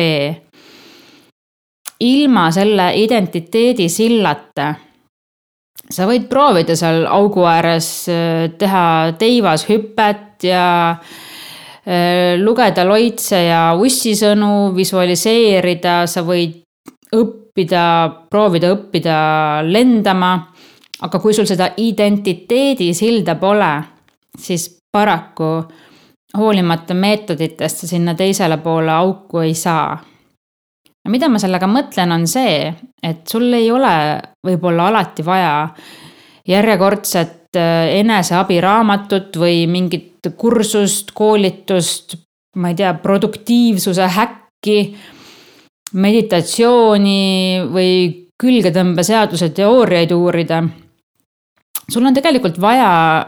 ilma 2.00 2.50
selle 2.52 2.90
identiteedi 2.96 3.88
sillata 3.88 4.74
sa 5.90 6.06
võid 6.08 6.26
proovida 6.30 6.76
seal 6.78 7.06
augu 7.08 7.46
ääres 7.46 7.88
äh, 8.10 8.50
teha 8.58 9.14
teivas 9.18 9.66
hüpet 9.68 10.46
ja 10.46 10.66
äh, 10.92 12.36
lugeda 12.40 12.84
loitse 12.86 13.40
ja 13.46 13.62
ussisõnu, 13.78 14.74
visualiseerida, 14.76 16.02
sa 16.10 16.24
võid 16.26 16.62
õppida, 17.14 17.45
proovida 18.30 18.72
õppida 18.74 19.16
lendama. 19.64 20.52
aga 21.02 21.18
kui 21.20 21.34
sul 21.34 21.44
seda 21.44 21.70
identiteedi 21.76 22.94
silda 22.94 23.34
pole, 23.36 23.82
siis 24.38 24.78
paraku 24.92 25.64
hoolimata 26.36 26.94
meetoditest 26.94 27.82
sa 27.82 27.86
sinna 27.86 28.14
teisele 28.14 28.56
poole 28.56 28.92
auku 28.92 29.38
ei 29.44 29.54
saa 29.54 29.98
ja 31.06 31.10
mida 31.10 31.28
ma 31.30 31.38
sellega 31.38 31.68
mõtlen, 31.70 32.10
on 32.10 32.26
see, 32.26 32.66
et 33.02 33.22
sul 33.30 33.46
ei 33.54 33.70
ole 33.70 33.94
võib-olla 34.46 34.88
alati 34.90 35.22
vaja 35.26 35.68
järjekordset 36.46 37.58
äh, 37.58 37.92
eneseabiraamatut 38.00 39.38
või 39.38 39.64
mingit 39.70 40.26
kursust, 40.36 41.12
koolitust, 41.14 42.16
ma 42.58 42.72
ei 42.72 42.78
tea, 42.80 42.90
produktiivsuse 42.98 44.08
häkki, 44.16 44.78
meditatsiooni 45.92 47.62
või 47.72 47.92
külgetõmbeseaduse 48.42 49.48
teooriaid 49.48 50.12
uurida. 50.12 50.64
sul 51.88 52.04
on 52.04 52.14
tegelikult 52.14 52.60
vaja 52.60 53.26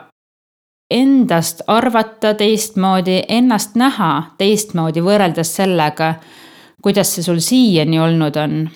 endast 0.91 1.63
arvata 1.67 2.35
teistmoodi, 2.35 3.23
ennast 3.29 3.77
näha 3.77 4.35
teistmoodi 4.39 5.01
võrreldes 5.01 5.57
sellega 5.57 6.15
kuidas 6.83 7.15
see 7.15 7.23
sul 7.23 7.41
siiani 7.43 8.01
olnud 8.01 8.37
on. 8.37 8.69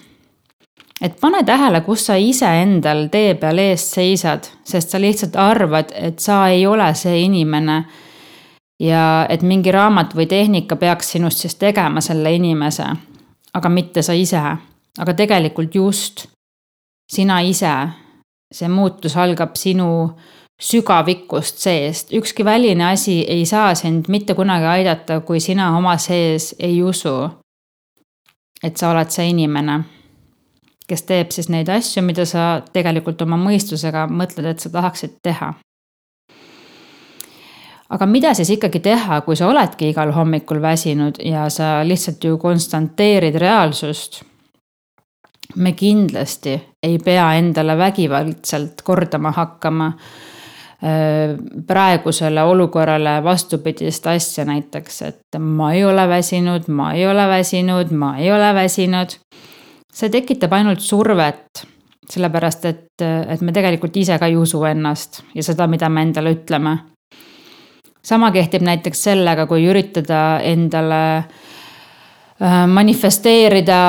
et 1.03 1.16
pane 1.21 1.42
tähele, 1.42 1.81
kus 1.81 2.07
sa 2.07 2.14
iseendal 2.14 3.09
tee 3.11 3.35
peal 3.35 3.59
eest 3.59 3.95
seisad, 3.97 4.47
sest 4.64 4.90
sa 4.90 5.01
lihtsalt 5.01 5.37
arvad, 5.37 5.90
et 5.95 6.18
sa 6.18 6.47
ei 6.49 6.66
ole 6.66 6.95
see 6.95 7.23
inimene. 7.23 7.85
ja 8.81 9.27
et 9.29 9.42
mingi 9.42 9.73
raamat 9.73 10.14
või 10.14 10.27
tehnika 10.27 10.77
peaks 10.77 11.12
sinust 11.12 11.38
siis 11.38 11.55
tegema 11.55 12.01
selle 12.01 12.35
inimese, 12.35 12.85
aga 13.54 13.68
mitte 13.68 14.02
sa 14.02 14.12
ise. 14.12 14.42
aga 14.98 15.14
tegelikult 15.14 15.74
just 15.74 16.26
sina 17.12 17.40
ise, 17.40 17.88
see 18.52 18.68
muutus 18.68 19.16
algab 19.16 19.56
sinu 19.56 20.12
sügavikust 20.62 21.58
seest, 21.58 22.12
ükski 22.12 22.44
väline 22.44 22.84
asi 22.92 23.24
ei 23.28 23.46
saa 23.46 23.74
sind 23.74 24.08
mitte 24.08 24.34
kunagi 24.34 24.66
aidata, 24.66 25.20
kui 25.20 25.40
sina 25.40 25.76
oma 25.76 25.96
sees 25.98 26.54
ei 26.58 26.82
usu 26.82 27.42
et 28.62 28.78
sa 28.78 28.92
oled 28.92 29.10
see 29.10 29.28
inimene, 29.32 29.80
kes 30.88 31.04
teeb 31.08 31.34
siis 31.34 31.50
neid 31.52 31.70
asju, 31.72 32.02
mida 32.06 32.24
sa 32.28 32.62
tegelikult 32.74 33.22
oma 33.26 33.38
mõistusega 33.40 34.06
mõtled, 34.10 34.46
et 34.48 34.62
sa 34.62 34.70
tahaksid 34.72 35.18
teha. 35.24 35.52
Aga 37.92 38.07
mida 38.09 38.35
siis 38.35 38.50
ikkagi 38.57 38.81
teha, 38.81 39.20
kui 39.26 39.37
sa 39.37 39.50
oledki 39.52 39.90
igal 39.92 40.12
hommikul 40.16 40.62
väsinud 40.62 41.20
ja 41.24 41.48
sa 41.52 41.81
lihtsalt 41.85 42.24
ju 42.24 42.38
konstanteerid 42.38 43.38
reaalsust? 43.40 44.22
me 45.57 45.72
kindlasti 45.76 46.55
ei 46.83 46.98
pea 46.98 47.26
endale 47.37 47.74
vägivaldselt 47.78 48.83
kordama 48.83 49.33
hakkama 49.37 49.92
praegusele 51.66 52.42
olukorrale 52.42 53.24
vastupidist 53.24 54.07
asja 54.07 54.44
näiteks, 54.44 55.02
et 55.02 55.38
ma 55.38 55.72
ei 55.72 55.85
ole 55.85 56.09
väsinud, 56.09 56.66
ma 56.68 56.92
ei 56.92 57.07
ole 57.07 57.28
väsinud, 57.28 57.92
ma 57.94 58.16
ei 58.18 58.33
ole 58.33 58.55
väsinud. 58.55 59.18
see 59.92 60.09
tekitab 60.09 60.52
ainult 60.57 60.81
survet, 60.81 61.66
sellepärast 62.09 62.64
et, 62.64 63.02
et 63.28 63.40
me 63.40 63.52
tegelikult 63.52 63.96
ise 63.96 64.16
ka 64.18 64.26
ei 64.26 64.37
usu 64.37 64.64
ennast 64.64 65.20
ja 65.35 65.42
seda, 65.44 65.66
mida 65.66 65.88
me 65.88 66.02
endale 66.02 66.33
ütleme. 66.33 66.78
Sama 68.02 68.30
kehtib 68.34 68.62
näiteks 68.66 69.04
sellega, 69.08 69.46
kui 69.46 69.66
üritada 69.70 70.40
endale 70.44 71.02
äh, 71.18 72.64
manifesteerida, 72.66 73.82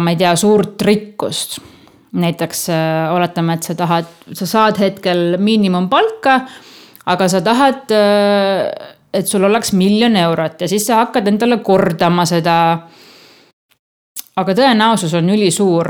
ma 0.00 0.14
ei 0.14 0.20
tea, 0.20 0.36
suurt 0.36 0.82
rikkust 0.82 1.58
näiteks 2.12 2.68
äh, 2.70 3.14
oletame, 3.14 3.54
et 3.54 3.62
sa 3.62 3.74
tahad, 3.74 4.08
sa 4.32 4.46
saad 4.46 4.80
hetkel 4.80 5.36
miinimumpalka, 5.38 6.40
aga 7.06 7.28
sa 7.28 7.40
tahad, 7.44 7.84
äh, 7.92 8.94
et 9.14 9.26
sul 9.26 9.44
oleks 9.44 9.72
miljon 9.72 10.16
eurot 10.16 10.60
ja 10.60 10.68
siis 10.68 10.86
sa 10.86 11.02
hakkad 11.04 11.28
endale 11.28 11.60
kordama 11.64 12.24
seda. 12.28 12.88
aga 14.38 14.54
tõenäosus 14.54 15.14
on 15.18 15.30
ülisuur, 15.34 15.88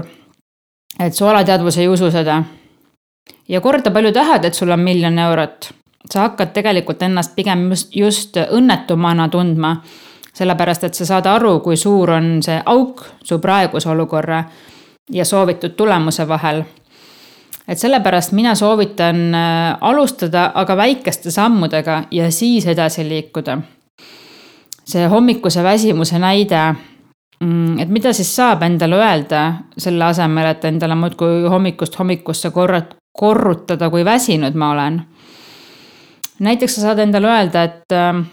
et 1.05 1.15
su 1.15 1.27
alateadvus 1.27 1.77
ei 1.79 1.89
usu 1.89 2.11
seda. 2.11 2.43
ja 3.49 3.61
korda 3.61 3.91
palju 3.91 4.13
tahad, 4.13 4.45
et 4.45 4.55
sul 4.55 4.71
on 4.71 4.81
miljon 4.81 5.19
eurot, 5.19 5.71
sa 6.05 6.21
hakkad 6.21 6.53
tegelikult 6.55 7.03
ennast 7.03 7.35
pigem 7.37 7.69
just, 7.71 7.97
just 7.97 8.37
õnnetumana 8.37 9.29
tundma. 9.29 9.77
sellepärast, 10.39 10.85
et 10.85 10.95
sa 10.95 11.05
saad 11.07 11.27
aru, 11.27 11.59
kui 11.61 11.77
suur 11.77 12.11
on 12.15 12.43
see 12.43 12.61
auk 12.67 13.03
su 13.25 13.41
praeguse 13.43 13.89
olukorra 13.91 14.45
ja 15.11 15.25
soovitud 15.25 15.71
tulemuse 15.71 16.29
vahel. 16.29 16.63
et 17.69 17.79
sellepärast 17.79 18.33
mina 18.33 18.55
soovitan 18.55 19.35
äh, 19.35 19.77
alustada, 19.81 20.53
aga 20.55 20.77
väikeste 20.77 21.31
sammudega 21.31 22.03
ja 22.11 22.31
siis 22.31 22.67
edasi 22.67 23.09
liikuda. 23.09 23.59
see 24.85 25.07
hommikuse 25.07 25.63
väsimuse 25.63 26.19
näide, 26.19 26.75
mm, 27.41 27.79
et 27.79 27.89
mida 27.89 28.13
siis 28.13 28.37
saab 28.37 28.63
endale 28.63 28.97
öelda 28.97 29.53
selle 29.79 30.05
asemel, 30.05 30.47
et 30.47 30.65
endale 30.65 30.95
muudkui 30.95 31.49
hommikust 31.49 31.99
hommikusse 31.99 32.51
korrat-, 32.51 32.97
korrutada, 33.19 33.91
kui 33.91 34.05
väsinud 34.05 34.55
ma 34.55 34.71
olen. 34.71 35.03
Näiteks 36.41 36.75
sa 36.75 36.81
saad 36.81 36.99
endale 36.99 37.27
öelda, 37.27 37.63
et 37.63 37.93
äh, 37.93 38.25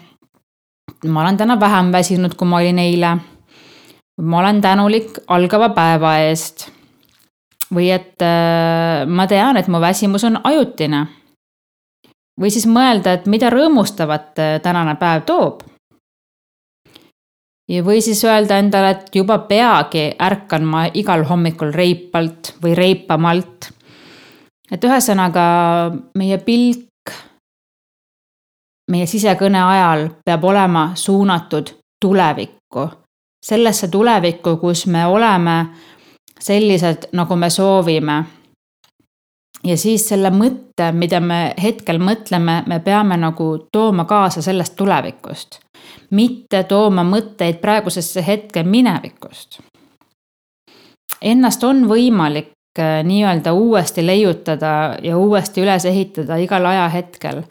ma 1.06 1.20
olen 1.22 1.36
täna 1.36 1.60
vähem 1.60 1.92
väsinud, 1.92 2.34
kui 2.34 2.48
ma 2.48 2.56
olin 2.62 2.78
eile 2.78 3.16
ma 4.22 4.38
olen 4.38 4.60
tänulik 4.60 5.18
algava 5.28 5.68
päeva 5.68 6.16
eest. 6.18 6.70
või 7.74 7.88
et 7.90 8.22
äh, 8.22 9.02
ma 9.06 9.26
tean, 9.26 9.56
et 9.58 9.68
mu 9.68 9.80
väsimus 9.80 10.24
on 10.24 10.38
ajutine. 10.44 11.06
või 12.40 12.50
siis 12.50 12.66
mõelda, 12.66 13.12
et 13.12 13.26
mida 13.26 13.50
rõõmustavat 13.50 14.38
äh, 14.38 14.60
tänane 14.62 14.94
päev 14.94 15.24
toob. 15.26 15.62
ja 17.68 17.82
või 17.82 18.00
siis 18.00 18.24
öelda 18.24 18.58
endale, 18.58 18.90
et 18.90 19.14
juba 19.14 19.38
peagi 19.38 20.14
ärkan 20.18 20.64
ma 20.64 20.86
igal 20.94 21.24
hommikul 21.24 21.72
reipalt 21.72 22.54
või 22.62 22.74
reipamalt. 22.74 23.72
et 24.70 24.84
ühesõnaga 24.84 25.42
meie 26.14 26.38
pilk 26.38 26.85
meie 28.90 29.06
sisekõne 29.06 29.62
ajal 29.62 30.08
peab 30.24 30.44
olema 30.44 30.90
suunatud 30.94 31.74
tulevikku, 32.00 32.88
sellesse 33.46 33.88
tulevikku, 33.88 34.56
kus 34.56 34.86
me 34.86 35.06
oleme 35.06 35.66
sellised, 36.40 37.08
nagu 37.12 37.36
me 37.36 37.50
soovime 37.50 38.24
ja 39.64 39.76
siis 39.76 40.08
selle 40.08 40.30
mõtte, 40.30 40.90
mida 40.92 41.20
me 41.20 41.54
hetkel 41.62 41.98
mõtleme, 42.02 42.62
me 42.66 42.80
peame 42.84 43.16
nagu 43.20 43.68
tooma 43.72 44.04
kaasa 44.04 44.42
sellest 44.42 44.76
tulevikust. 44.76 45.60
mitte 46.10 46.62
tooma 46.64 47.02
mõtteid 47.02 47.58
praegusesse 47.60 48.22
hetke 48.26 48.62
minevikust. 48.62 49.58
Ennast 51.22 51.64
on 51.64 51.86
võimalik 51.88 52.52
äh, 52.78 53.02
nii-öelda 53.04 53.52
uuesti 53.52 54.06
leiutada 54.06 54.96
ja 55.02 55.16
uuesti 55.18 55.62
üles 55.62 55.84
ehitada 55.84 56.36
igal 56.36 56.64
ajahetkel. 56.66 57.42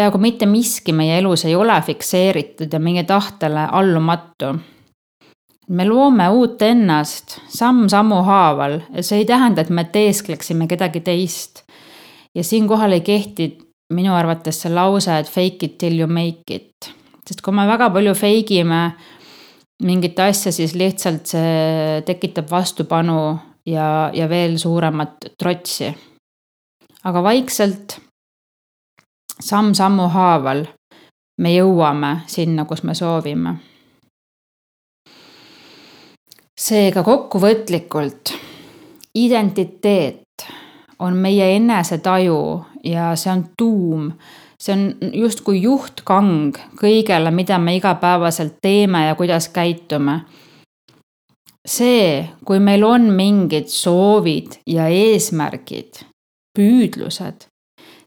Peaaegu 0.00 0.18
mitte 0.18 0.48
miski 0.48 0.92
meie 0.96 1.18
elus 1.20 1.44
ei 1.44 1.54
ole 1.56 1.76
fikseeritud 1.84 2.72
ja 2.72 2.80
meie 2.80 3.04
tahtele 3.04 3.68
allumatu 3.68 4.54
me 5.70 5.86
loome 5.86 6.26
uut 6.34 6.62
ennast 6.66 7.36
samm-sammu 7.54 8.22
haaval 8.26 8.80
ja 8.94 9.04
see 9.06 9.22
ei 9.22 9.26
tähenda, 9.28 9.62
et 9.62 9.70
me 9.70 9.84
teeskleksime 9.84 10.66
kedagi 10.70 11.02
teist. 11.06 11.62
ja 12.34 12.44
siinkohal 12.44 12.92
ei 12.92 13.00
kehti 13.00 13.46
minu 13.94 14.14
arvates 14.14 14.62
see 14.62 14.72
lause, 14.74 15.10
et 15.18 15.30
fake 15.30 15.66
it 15.66 15.78
till 15.78 15.98
you 15.98 16.08
make 16.08 16.54
it. 16.54 16.90
sest 17.26 17.42
kui 17.42 17.54
me 17.54 17.66
väga 17.66 17.90
palju 17.90 18.14
fake 18.14 18.60
ime 18.64 18.82
mingit 19.82 20.18
asja, 20.18 20.52
siis 20.52 20.74
lihtsalt 20.74 21.26
see 21.26 22.02
tekitab 22.06 22.50
vastupanu 22.50 23.38
ja, 23.66 24.10
ja 24.14 24.28
veel 24.28 24.58
suuremat 24.58 25.30
trotsi. 25.38 25.94
aga 27.04 27.22
vaikselt, 27.22 28.00
samm-sammu 29.40 30.08
haaval 30.08 30.66
me 31.40 31.54
jõuame 31.54 32.20
sinna, 32.26 32.64
kus 32.64 32.82
me 32.84 32.94
soovime 32.94 33.56
seega 36.60 37.02
kokkuvõtlikult, 37.04 38.34
identiteet 39.16 40.44
on 41.00 41.16
meie 41.16 41.54
enesetaju 41.56 42.40
ja 42.84 43.14
see 43.16 43.32
on 43.32 43.44
tuum. 43.56 44.12
see 44.60 44.74
on 44.74 45.12
justkui 45.16 45.62
juhtkang 45.62 46.56
kõigele, 46.76 47.30
mida 47.32 47.56
me 47.58 47.78
igapäevaselt 47.78 48.58
teeme 48.62 49.06
ja 49.06 49.14
kuidas 49.14 49.48
käitume. 49.48 50.20
see, 51.66 52.28
kui 52.44 52.58
meil 52.60 52.84
on 52.84 53.10
mingid 53.12 53.68
soovid 53.68 54.60
ja 54.66 54.88
eesmärgid, 54.88 56.04
püüdlused, 56.58 57.46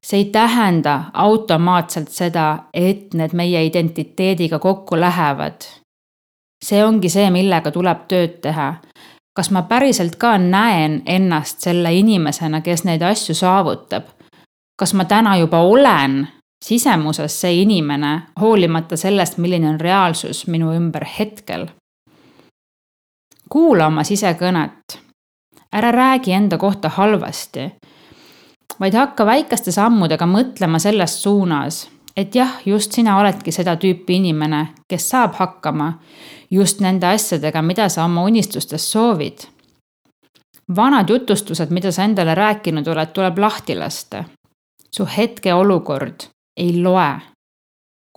see 0.04 0.18
ei 0.18 0.26
tähenda 0.26 1.04
automaatselt 1.14 2.10
seda, 2.10 2.66
et 2.74 3.14
need 3.14 3.34
meie 3.34 3.66
identiteediga 3.66 4.60
kokku 4.60 5.00
lähevad 5.00 5.84
see 6.64 6.84
ongi 6.86 7.10
see, 7.12 7.30
millega 7.32 7.72
tuleb 7.72 8.08
tööd 8.08 8.40
teha. 8.44 8.74
kas 9.34 9.50
ma 9.50 9.64
päriselt 9.66 10.16
ka 10.22 10.38
näen 10.38 11.02
ennast 11.10 11.64
selle 11.66 11.94
inimesena, 11.98 12.62
kes 12.62 12.84
neid 12.84 13.02
asju 13.02 13.36
saavutab? 13.36 14.04
kas 14.80 14.94
ma 14.94 15.06
täna 15.06 15.38
juba 15.38 15.60
olen 15.60 16.28
sisemuses 16.64 17.42
see 17.42 17.62
inimene, 17.62 18.22
hoolimata 18.40 18.98
sellest, 18.98 19.38
milline 19.38 19.70
on 19.70 19.80
reaalsus 19.80 20.48
minu 20.48 20.74
ümber 20.74 21.06
hetkel? 21.20 21.68
kuula 23.50 23.88
oma 23.88 24.04
sisekõnet. 24.04 25.00
ära 25.74 25.92
räägi 25.92 26.32
enda 26.32 26.58
kohta 26.58 26.90
halvasti, 26.90 27.72
vaid 28.80 28.94
hakka 28.94 29.26
väikeste 29.26 29.72
sammudega 29.72 30.26
mõtlema 30.26 30.80
selles 30.80 31.16
suunas, 31.24 31.88
et 32.18 32.36
jah, 32.36 32.60
just 32.66 32.92
sina 32.92 33.18
oledki 33.20 33.52
seda 33.52 33.76
tüüpi 33.78 34.20
inimene, 34.20 34.68
kes 34.90 35.10
saab 35.10 35.36
hakkama 35.40 35.94
just 36.52 36.82
nende 36.82 37.08
asjadega, 37.08 37.62
mida 37.62 37.90
sa 37.90 38.06
oma 38.06 38.24
unistustes 38.24 38.92
soovid. 38.92 39.48
vanad 40.76 41.10
jutustused, 41.10 41.70
mida 41.70 41.92
sa 41.92 42.04
endale 42.04 42.36
rääkinud 42.36 42.88
oled, 42.88 43.12
tuleb 43.14 43.38
lahti 43.38 43.76
lasta. 43.76 44.24
su 44.96 45.08
hetkeolukord 45.18 46.24
ei 46.58 46.82
loe. 46.84 47.20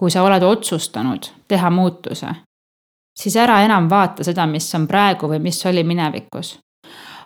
kui 0.01 0.11
sa 0.11 0.23
oled 0.23 0.43
otsustanud 0.43 1.27
teha 1.49 1.71
muutuse, 1.71 2.29
siis 3.21 3.37
ära 3.37 3.61
enam 3.63 3.91
vaata 3.91 4.25
seda, 4.25 4.47
mis 4.47 4.75
on 4.75 4.87
praegu 4.87 5.29
või 5.29 5.39
mis 5.39 5.67
oli 5.67 5.85
minevikus. 5.85 6.59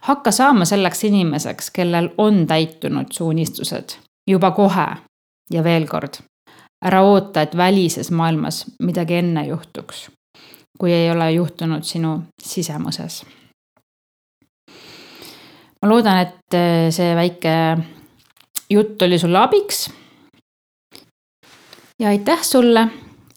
Hakka 0.00 0.30
saama 0.30 0.64
selleks 0.64 1.04
inimeseks, 1.04 1.70
kellel 1.70 2.10
on 2.18 2.46
täitunud 2.46 3.12
su 3.12 3.28
unistused 3.28 3.96
juba 4.30 4.50
kohe 4.50 4.86
ja 5.52 5.64
veel 5.64 5.86
kord 5.86 6.22
ära 6.84 7.02
oota, 7.02 7.42
et 7.42 7.56
välises 7.56 8.10
maailmas 8.10 8.64
midagi 8.82 9.20
enne 9.20 9.46
juhtuks 9.46 10.08
kui 10.80 10.92
ei 10.92 11.10
ole 11.10 11.32
juhtunud 11.32 11.82
sinu 11.82 12.22
sisemuses. 12.42 13.24
ma 15.82 15.88
loodan, 15.88 16.18
et 16.20 16.54
äh, 16.56 16.88
see 16.92 17.14
väike 17.16 17.52
jutt 18.70 19.02
oli 19.02 19.18
sulle 19.18 19.38
abiks. 19.38 19.90
ja 21.98 22.08
aitäh 22.08 22.42
sulle, 22.42 22.88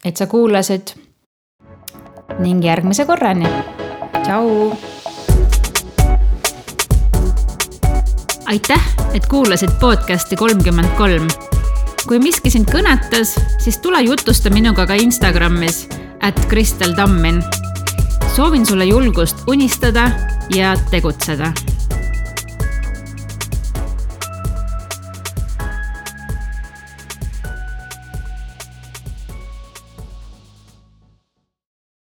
et 0.05 0.17
sa 0.17 0.27
kuulasid. 0.27 0.95
ning 2.39 2.63
järgmise 2.65 3.05
korrani. 3.05 3.47
tšau. 4.23 5.02
Aitäh, 8.53 8.81
et 9.13 9.25
kuulasid 9.25 9.71
podcast'i 9.81 10.35
kolmkümmend 10.37 10.91
kolm. 10.97 11.25
kui 12.05 12.19
miski 12.21 12.51
sind 12.53 12.69
kõnetas, 12.69 13.31
siis 13.63 13.79
tule 13.81 14.03
jutusta 14.05 14.51
minuga 14.53 14.85
ka 14.85 14.93
Instagramis 14.99 15.87
at 16.21 16.37
Kristel 16.51 16.93
Tammin. 16.93 17.41
soovin 18.35 18.65
sulle 18.65 18.85
julgust 18.85 19.47
unistada 19.47 20.11
ja 20.53 20.75
tegutseda 20.91 21.53